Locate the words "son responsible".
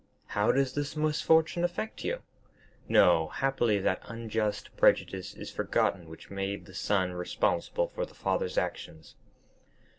6.73-7.87